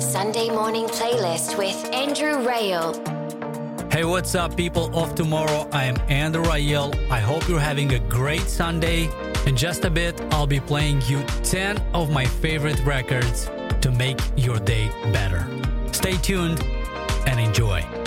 Sunday 0.00 0.50
morning 0.50 0.86
playlist 0.86 1.56
with 1.56 1.76
Andrew 1.92 2.44
Rayel. 2.44 2.92
Hey, 3.92 4.04
what's 4.04 4.34
up, 4.34 4.56
people 4.56 4.96
of 4.98 5.14
tomorrow? 5.14 5.68
I 5.72 5.84
am 5.84 5.96
Andrew 6.08 6.42
Rayel. 6.42 6.92
I 7.10 7.20
hope 7.20 7.48
you're 7.48 7.60
having 7.60 7.94
a 7.94 7.98
great 7.98 8.42
Sunday. 8.42 9.08
In 9.46 9.56
just 9.56 9.84
a 9.84 9.90
bit, 9.90 10.20
I'll 10.32 10.46
be 10.46 10.60
playing 10.60 11.02
you 11.06 11.22
10 11.44 11.78
of 11.94 12.10
my 12.10 12.24
favorite 12.24 12.84
records 12.84 13.48
to 13.80 13.92
make 13.92 14.18
your 14.36 14.58
day 14.58 14.88
better. 15.12 15.46
Stay 15.92 16.16
tuned 16.16 16.60
and 17.26 17.38
enjoy. 17.38 17.97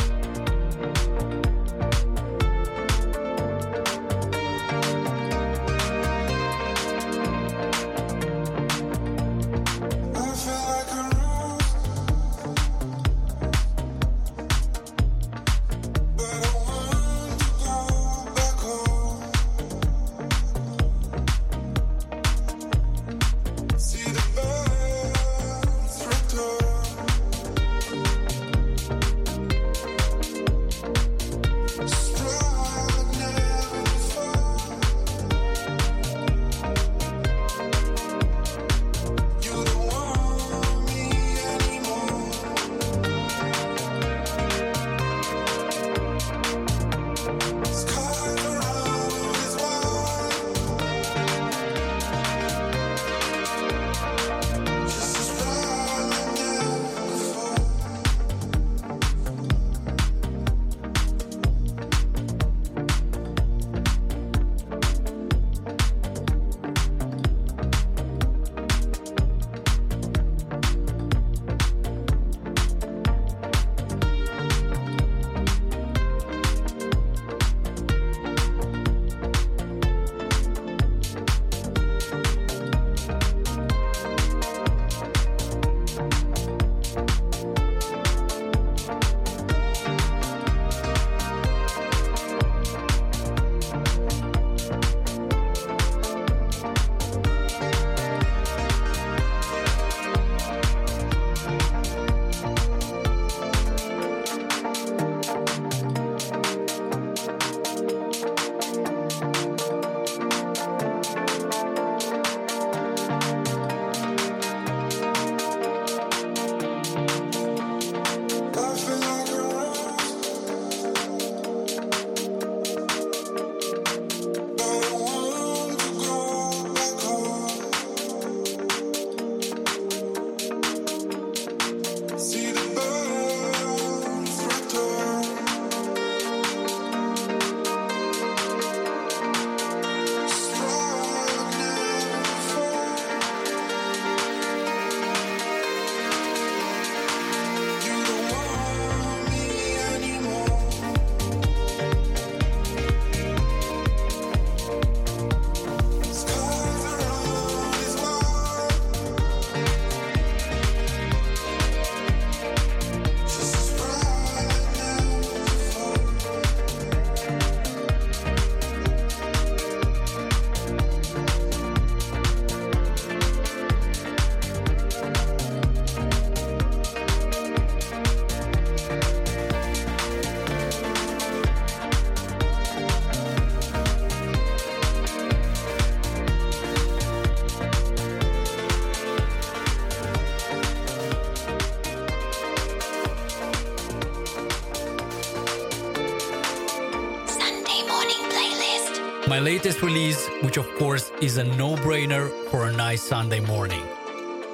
Latest 199.61 199.83
release, 199.83 200.27
which 200.41 200.57
of 200.57 200.67
course 200.79 201.11
is 201.21 201.37
a 201.37 201.43
no 201.43 201.75
brainer 201.75 202.31
for 202.49 202.65
a 202.67 202.71
nice 202.71 203.03
Sunday 203.03 203.39
morning. 203.41 203.83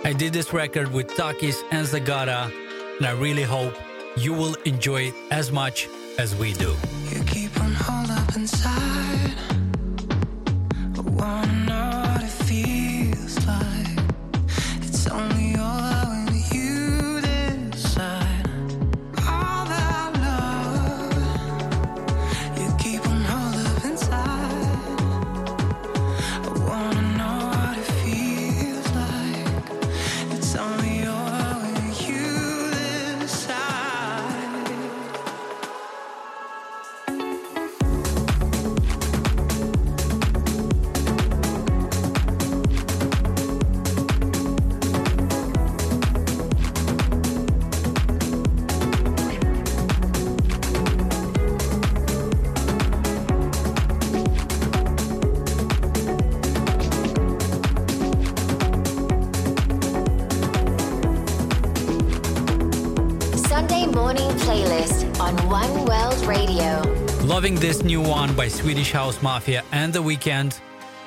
I 0.03 0.11
did 0.11 0.33
this 0.33 0.51
record 0.51 0.91
with 0.91 1.07
Takis 1.07 1.63
and 1.71 1.87
Zagata, 1.87 2.51
and 2.97 3.07
I 3.07 3.11
really 3.11 3.43
hope 3.43 3.73
you 4.17 4.33
will 4.33 4.55
enjoy 4.65 5.03
it 5.03 5.13
as 5.31 5.49
much 5.49 5.87
as 6.17 6.35
we 6.35 6.51
do. 6.51 6.75
morning 63.97 64.29
playlist 64.45 65.19
on 65.19 65.35
One 65.49 65.73
World 65.85 66.23
Radio. 66.27 66.83
Loving 67.25 67.55
this 67.55 67.81
new 67.81 67.99
one 67.99 68.31
by 68.35 68.47
Swedish 68.47 68.91
House 68.91 69.23
Mafia 69.23 69.63
and 69.71 69.91
The 69.91 70.03
Weeknd. 70.03 70.59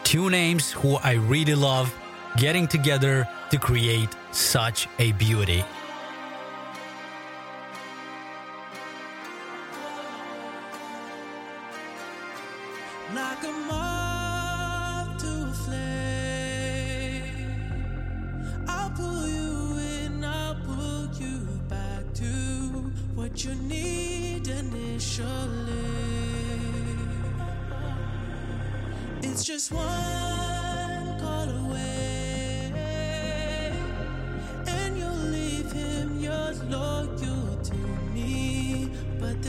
Two 0.03 0.29
names 0.29 0.73
who 0.73 0.97
I 0.97 1.13
really 1.13 1.55
love 1.55 1.97
getting 2.37 2.67
together 2.67 3.29
to 3.53 3.59
create 3.59 4.09
such 4.33 4.89
a 4.99 5.13
beauty. 5.13 5.65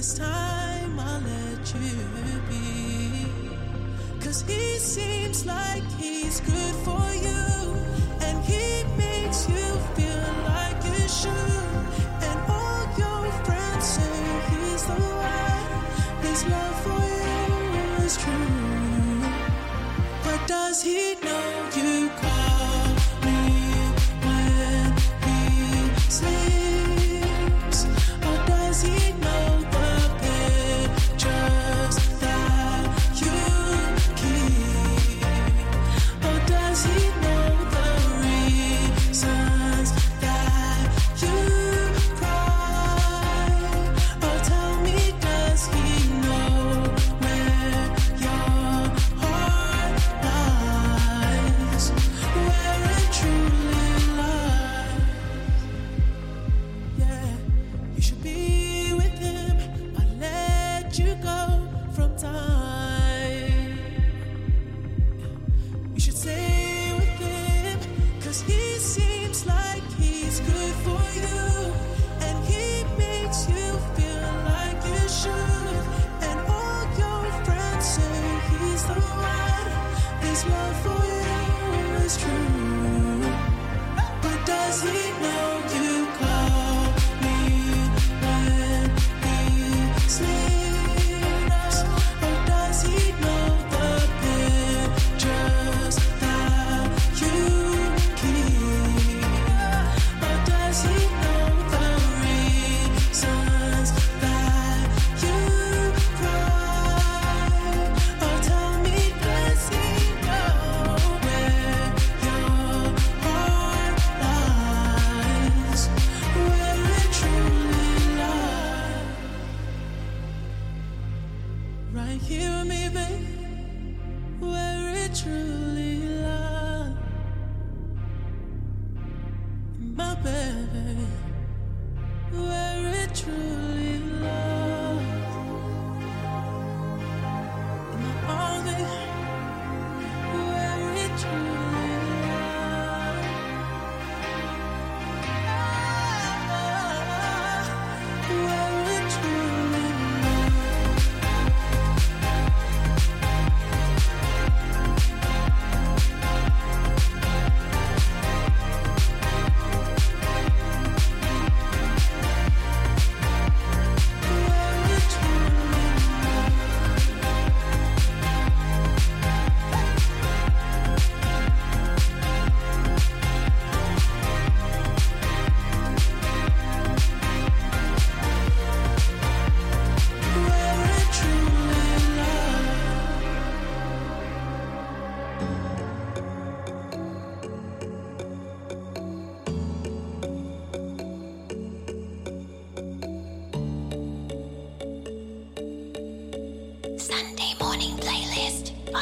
this 0.01 0.17
time 0.17 0.99
I'll 0.99 1.21
let 1.21 1.75
you 1.75 2.41
be. 2.49 3.27
Cause 4.19 4.41
he 4.41 4.79
seems 4.79 5.45
like 5.45 5.83
he's 5.99 6.39
good 6.39 6.75
for 6.83 7.13
you. 7.13 7.40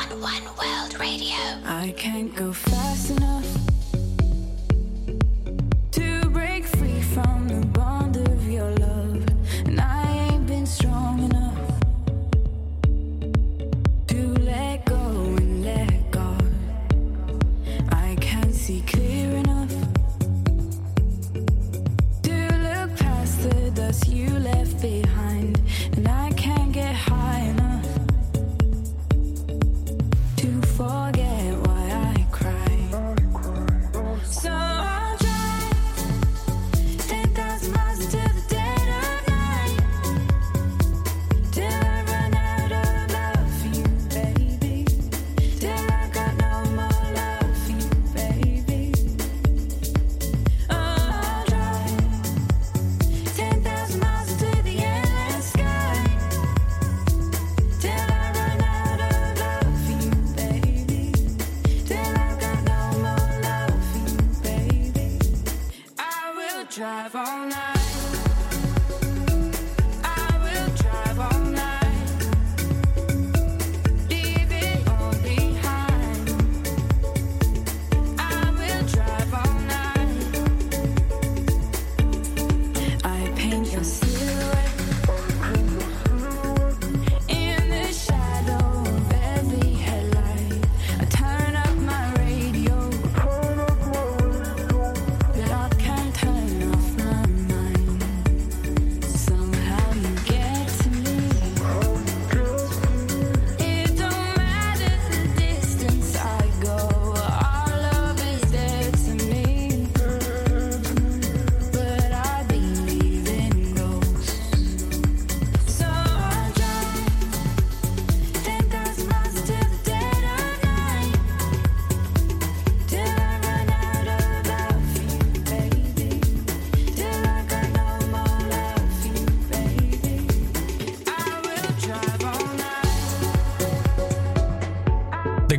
One 0.09 0.43
World 0.57 0.99
Radio. 0.99 1.37
I 1.65 1.93
can't 1.95 2.35
go 2.35 2.51
fast 2.51 3.11
enough. 3.11 3.68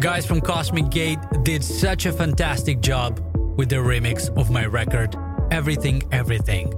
guys 0.01 0.25
from 0.25 0.41
Cosmic 0.41 0.89
Gate 0.89 1.19
did 1.43 1.63
such 1.63 2.07
a 2.07 2.13
fantastic 2.13 2.81
job 2.81 3.21
with 3.59 3.69
their 3.69 3.83
remix 3.83 4.35
of 4.39 4.51
my 4.51 4.65
record, 4.65 5.15
Everything 5.51 6.03
Everything. 6.11 6.73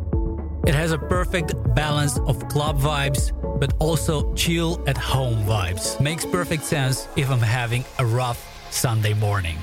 It 0.66 0.74
has 0.74 0.90
a 0.90 0.98
perfect 0.98 1.54
balance 1.76 2.18
of 2.18 2.48
club 2.48 2.80
vibes, 2.80 3.30
but 3.60 3.74
also 3.78 4.34
chill 4.34 4.82
at 4.88 4.98
home 4.98 5.44
vibes. 5.44 6.00
Makes 6.00 6.26
perfect 6.26 6.64
sense 6.64 7.06
if 7.14 7.30
I'm 7.30 7.38
having 7.38 7.84
a 8.00 8.04
rough 8.04 8.40
Sunday 8.72 9.14
morning. 9.14 9.56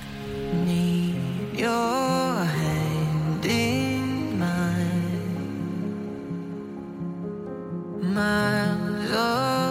miles 8.02 9.12
away. 9.12 9.70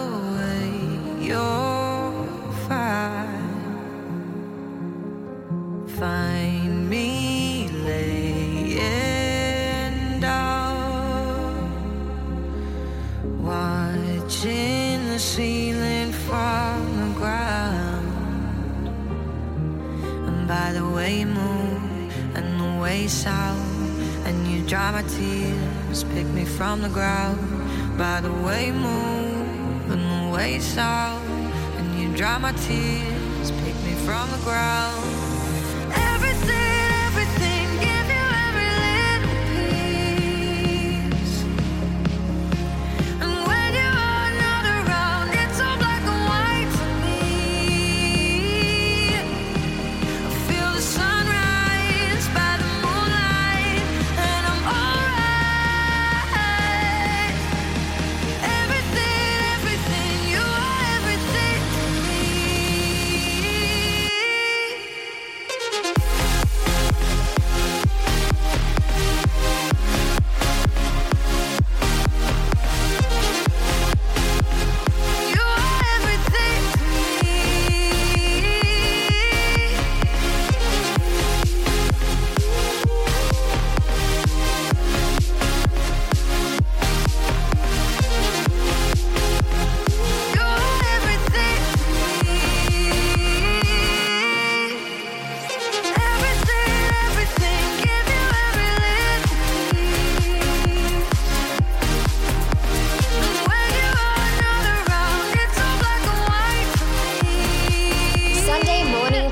Touching 14.29 15.07
the 15.07 15.17
ceiling 15.17 16.11
from 16.11 16.99
the 16.99 17.19
ground. 17.19 18.87
And 20.27 20.47
by 20.47 20.71
the 20.71 20.87
way 20.87 21.21
you 21.21 21.25
move 21.25 22.13
and 22.35 22.61
the 22.61 22.79
way 22.79 23.01
you 23.01 23.09
sound, 23.09 23.59
and 24.27 24.47
you 24.47 24.61
dry 24.67 24.91
my 24.91 25.01
tears, 25.01 26.03
pick 26.13 26.27
me 26.27 26.45
from 26.45 26.83
the 26.83 26.89
ground. 26.89 27.39
By 27.97 28.21
the 28.21 28.31
way 28.31 28.67
you 28.67 28.73
move 28.73 29.89
and 29.89 30.03
the 30.03 30.37
way 30.37 30.53
you 30.53 30.61
sound, 30.61 31.27
and 31.79 31.99
you 31.99 32.15
dry 32.15 32.37
my 32.37 32.51
tears, 32.51 33.49
pick 33.63 33.75
me 33.83 33.95
from 34.05 34.29
the 34.29 34.37
ground. 34.43 35.18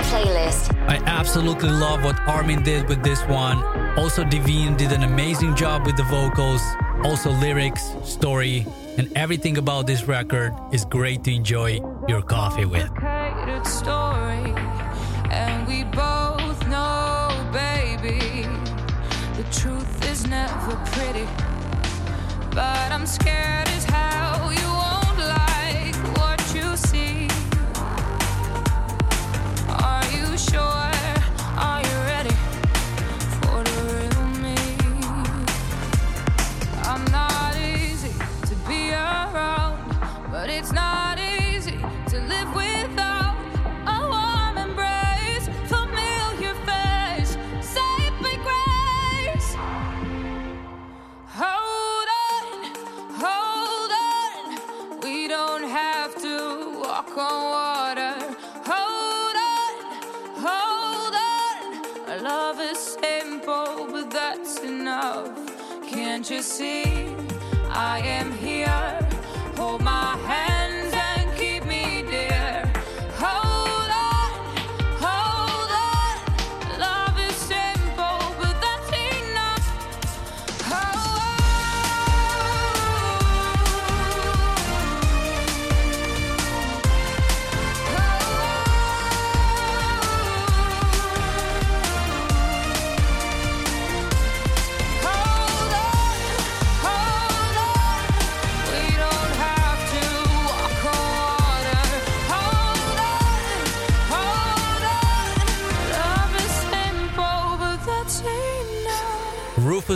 playlist. 0.08 0.74
I 0.88 0.98
absolutely 1.06 1.70
love 1.70 2.04
what 2.04 2.20
Armin 2.28 2.64
did 2.64 2.88
with 2.88 3.04
this 3.04 3.22
one. 3.28 3.62
Also, 3.98 4.24
Devine 4.24 4.76
did 4.78 4.92
an 4.92 5.04
amazing 5.04 5.56
job 5.56 5.86
with 5.86 5.98
the 5.98 6.04
vocals, 6.04 6.62
also 7.04 7.32
lyrics, 7.32 7.84
story, 8.04 8.66
and 8.98 9.12
everything 9.16 9.58
about 9.58 9.86
this 9.86 10.08
record 10.08 10.54
is 10.72 10.86
great 10.86 11.24
to 11.26 11.34
enjoy 11.34 11.80
your 12.08 12.22
coffee 12.22 12.66
with. 12.66 12.90
Know, 16.68 17.50
baby, 17.54 18.48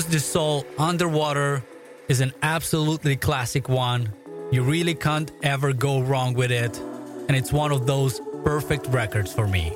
Du 0.05 0.19
Sol 0.19 0.65
Underwater 0.77 1.63
is 2.07 2.21
an 2.21 2.33
absolutely 2.41 3.15
classic 3.15 3.67
one. 3.67 4.13
You 4.51 4.63
really 4.63 4.95
can't 4.95 5.31
ever 5.43 5.73
go 5.73 6.01
wrong 6.01 6.33
with 6.33 6.51
it, 6.51 6.77
and 7.27 7.35
it's 7.35 7.51
one 7.51 7.71
of 7.71 7.87
those 7.87 8.21
perfect 8.43 8.87
records 8.87 9.33
for 9.33 9.47
me. 9.47 9.75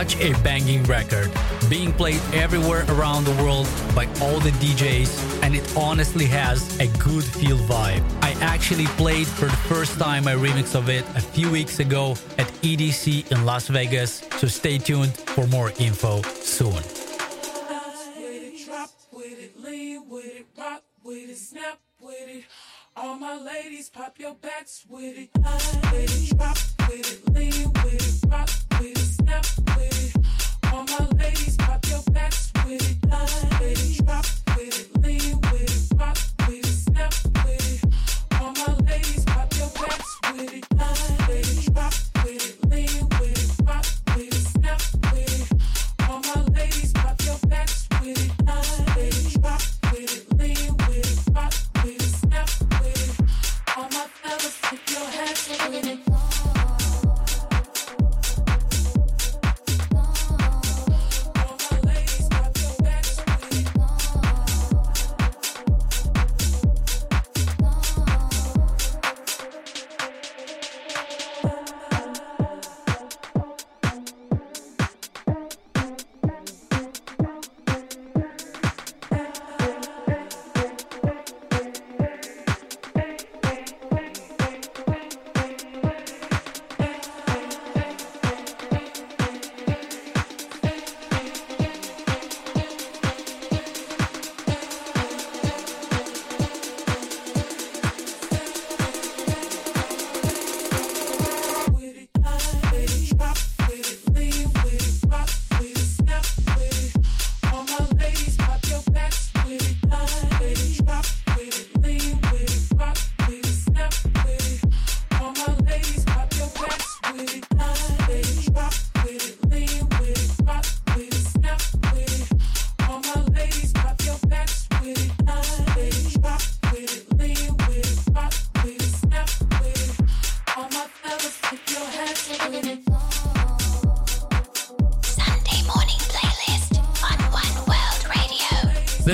Such 0.00 0.16
a 0.22 0.32
banging 0.42 0.82
record, 0.84 1.30
being 1.68 1.92
played 1.92 2.22
everywhere 2.32 2.86
around 2.88 3.22
the 3.24 3.42
world 3.42 3.68
by 3.94 4.06
all 4.22 4.40
the 4.40 4.52
DJs, 4.52 5.42
and 5.42 5.54
it 5.54 5.76
honestly 5.76 6.24
has 6.24 6.58
a 6.80 6.86
good 6.96 7.22
feel 7.22 7.58
vibe. 7.68 8.02
I 8.22 8.30
actually 8.40 8.86
played 8.96 9.26
for 9.26 9.44
the 9.44 9.60
first 9.68 9.98
time 9.98 10.26
a 10.26 10.30
remix 10.30 10.74
of 10.74 10.88
it 10.88 11.04
a 11.16 11.20
few 11.20 11.50
weeks 11.50 11.80
ago 11.80 12.12
at 12.38 12.46
EDC 12.62 13.30
in 13.30 13.44
Las 13.44 13.68
Vegas, 13.68 14.22
so 14.38 14.46
stay 14.46 14.78
tuned 14.78 15.14
for 15.34 15.46
more 15.48 15.70
info 15.78 16.22
soon. 16.22 16.82
All 22.96 23.16
my 23.16 23.36
ladies, 23.38 23.88
pop 23.88 24.18
your 24.18 24.34
backs 24.34 24.84
with 24.88 25.16
it. 25.16 25.30
Ladies, 25.92 26.30
drop 26.30 26.56
with 26.88 27.12
it, 27.12 27.34
lean 27.34 27.72
with 27.84 28.24
it, 28.24 28.30
rock 28.30 28.69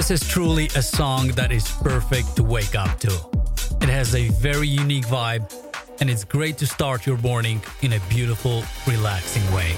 This 0.06 0.22
is 0.22 0.28
truly 0.28 0.66
a 0.76 0.82
song 0.82 1.32
that 1.32 1.50
is 1.50 1.68
perfect 1.68 2.36
to 2.36 2.44
wake 2.44 2.76
up 2.76 3.00
to. 3.00 3.10
It 3.82 3.88
has 3.88 4.14
a 4.14 4.28
very 4.28 4.68
unique 4.68 5.04
vibe, 5.06 5.52
and 6.00 6.08
it's 6.08 6.22
great 6.22 6.58
to 6.58 6.66
start 6.68 7.06
your 7.06 7.18
morning 7.18 7.60
in 7.82 7.94
a 7.94 7.98
beautiful, 8.08 8.62
relaxing 8.86 9.42
way. 9.52 9.74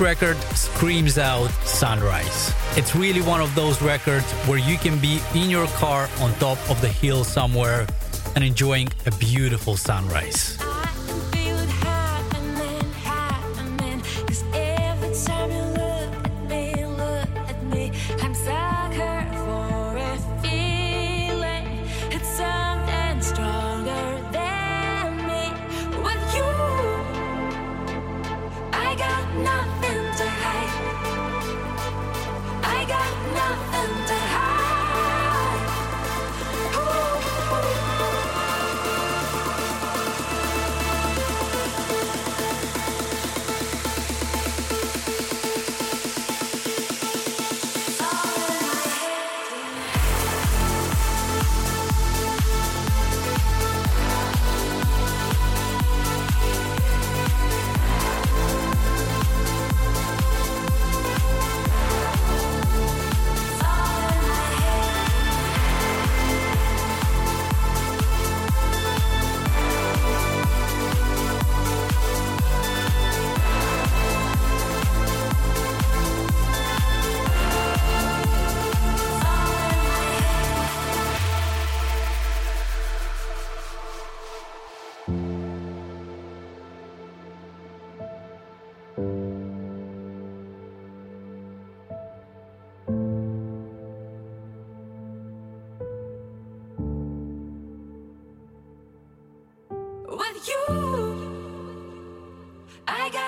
Record 0.00 0.36
screams 0.54 1.18
out 1.18 1.50
sunrise. 1.64 2.54
It's 2.76 2.94
really 2.94 3.20
one 3.20 3.40
of 3.40 3.52
those 3.56 3.82
records 3.82 4.24
where 4.46 4.58
you 4.58 4.78
can 4.78 4.98
be 5.00 5.20
in 5.34 5.50
your 5.50 5.66
car 5.66 6.08
on 6.20 6.32
top 6.34 6.58
of 6.70 6.80
the 6.80 6.88
hill 6.88 7.24
somewhere 7.24 7.84
and 8.36 8.44
enjoying 8.44 8.88
a 9.06 9.10
beautiful 9.16 9.76
sunrise. 9.76 10.56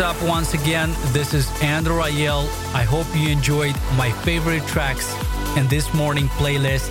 up 0.00 0.22
once 0.22 0.54
again? 0.54 0.90
This 1.12 1.34
is 1.34 1.50
Andrew 1.62 1.96
Rayel. 1.96 2.44
I 2.74 2.84
hope 2.84 3.06
you 3.14 3.28
enjoyed 3.28 3.74
my 3.96 4.10
favorite 4.10 4.66
tracks 4.66 5.14
in 5.56 5.66
this 5.68 5.92
morning 5.92 6.28
playlist. 6.38 6.90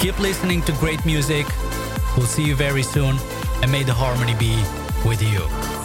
Keep 0.00 0.18
listening 0.18 0.62
to 0.62 0.72
great 0.72 1.04
music. 1.06 1.46
We'll 2.16 2.26
see 2.26 2.44
you 2.44 2.54
very 2.54 2.82
soon, 2.82 3.16
and 3.62 3.70
may 3.70 3.84
the 3.84 3.94
harmony 3.94 4.34
be 4.34 4.56
with 5.08 5.22
you. 5.22 5.75